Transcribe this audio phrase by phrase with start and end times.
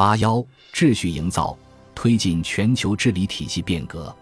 [0.00, 0.42] 八幺
[0.72, 1.54] 秩序营造，
[1.94, 4.16] 推进全球治理体系变革。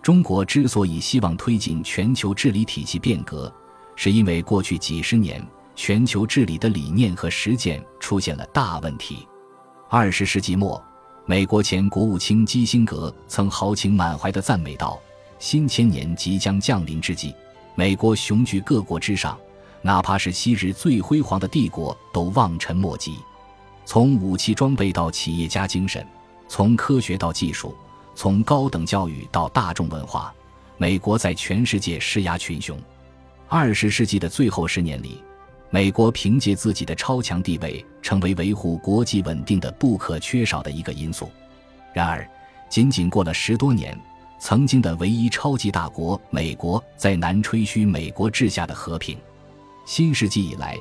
[0.00, 3.52] 中国之所以希望推进全球治理体系变革，
[3.96, 5.44] 是因为过去几十年
[5.74, 9.26] 全球治理的理念和实践出现了大问题。
[9.90, 10.80] 二十世纪末，
[11.24, 14.96] 美国前国务卿基辛格曾豪情满怀地赞美道
[15.40, 17.34] ：“新千年即将降临之际，
[17.74, 19.36] 美国雄踞各国之上，
[19.82, 23.16] 哪怕是昔日最辉煌的帝国都望尘莫及。
[23.86, 26.06] 从武器装备到企业家精神，
[26.46, 27.74] 从科学到技术。”
[28.18, 30.32] 从高等教育到大众文化，
[30.78, 32.80] 美国在全世界施压群雄。
[33.46, 35.22] 二十世纪的最后十年里，
[35.68, 41.28] 美国凭借自己的超强地位，成为维护国际稳定的不可缺少的一个因素。
[41.92, 42.26] 然而，
[42.70, 43.94] 仅仅过了十多年，
[44.40, 49.18] 曾经的唯一超级大国美国再难吹嘘美国治下的和平。
[49.84, 50.74] 新世纪以来，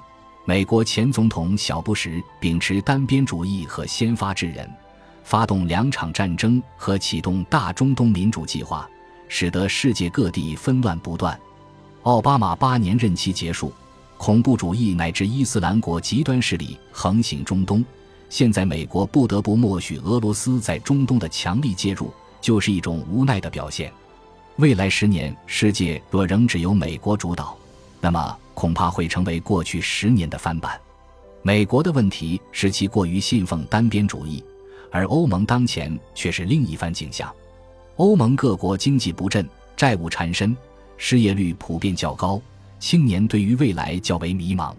[0.48, 4.70] 美国前总统小布什秉持单边主义和先发制人。
[5.23, 8.88] 发动两场战争和启动大中东民主计划，
[9.27, 11.38] 使得世界各地纷乱不断。
[12.04, 13.73] 奥巴马八年任期结束，
[14.18, 17.84] 恐怖主义乃至伊斯兰国极端势力横行中东。
[18.29, 23.91] 现在美国不得不默许俄罗斯在中东的强力介入，就是一种无奈的表现。
[24.57, 27.57] 未来十年，世界若仍只由美国主导，
[28.05, 30.79] 那么恐怕会成为过去十年的翻版。
[31.41, 34.45] 美国的问题是其过于信奉单边主义。
[34.91, 37.33] 而欧盟当前却是另一番景象，
[37.95, 40.55] 欧盟各国经济不振，债务缠身，
[40.98, 42.39] 失业率普遍较高，
[42.77, 44.71] 青年对于未来较为迷茫。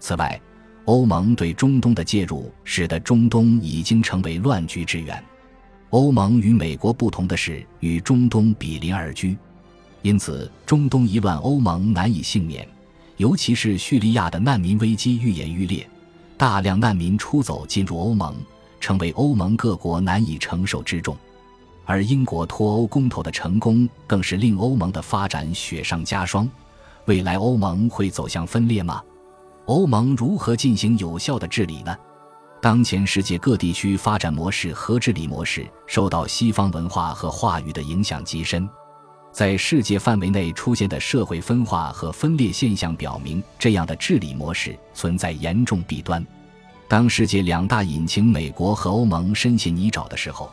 [0.00, 0.40] 此外，
[0.86, 5.22] 欧盟对中东的介入，使得中东已经成为乱局之源。
[5.90, 9.36] 欧盟与美国不同的是，与中东比邻而居，
[10.04, 12.68] 因此中东一乱，欧盟难以幸免。
[13.16, 15.88] 尤其是叙利亚的难民危机愈演愈烈，
[16.36, 18.36] 大量难民出走进入欧盟。
[18.80, 21.16] 成为欧盟各国难以承受之重，
[21.86, 26.46] 而英国脱欧公投的成功，更是令欧盟的发展雪上加霜。
[27.06, 29.02] 未来欧盟会走向分裂吗？
[29.64, 31.96] 欧盟如何进行有效的治理呢？
[32.60, 38.68] 当前世界各地区发展模式和治理模式受到西方文化和话语的影响极深，
[39.34, 46.24] 在世界范围内出现的社会分化和分裂现象表明，这样的治理模式存在严重弊端。
[46.86, 50.48] 当世界两大引擎美国和欧盟深陷泥沼的时候，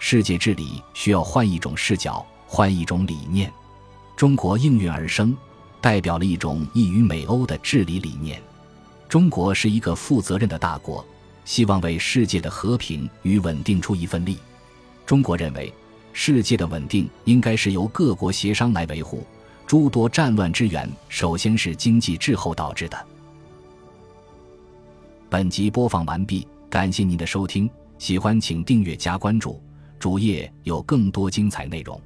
[0.00, 3.52] 世界治理需要换一种视角，换一种理念。
[4.16, 5.36] 中国应运而生，
[5.80, 8.42] 代表了一种异于美欧的治理理念。
[9.08, 11.06] 中国是一个负责任的大国，
[11.44, 14.38] 希望为世界的和平与稳定出一份力。
[15.06, 15.72] 中国认为，
[16.14, 19.26] 世界的稳定应该是由各国协商来维护。
[19.66, 23.06] 诸多战乱之源，首先是经济滞后导致的。
[25.28, 29.60] 本集播放完毕，感谢您的收听，喜欢请订阅加关注，
[29.98, 32.00] 主页有更多精彩内容。